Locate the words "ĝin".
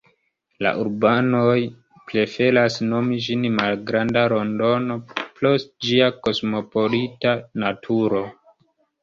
3.25-3.45